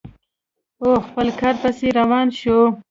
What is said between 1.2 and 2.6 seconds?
کار پسې روان شو.